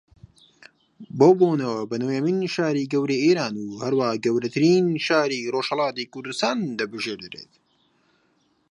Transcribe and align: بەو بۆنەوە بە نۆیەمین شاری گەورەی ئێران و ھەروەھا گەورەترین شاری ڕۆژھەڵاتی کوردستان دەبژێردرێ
بەو 1.17 1.33
بۆنەوە 1.39 1.81
بە 1.89 1.95
نۆیەمین 2.01 2.39
شاری 2.55 2.89
گەورەی 2.91 3.23
ئێران 3.25 3.55
و 3.59 3.69
ھەروەھا 3.83 4.11
گەورەترین 4.23 4.85
شاری 5.07 5.47
ڕۆژھەڵاتی 5.53 6.09
کوردستان 6.13 6.57
دەبژێردرێ 6.79 7.45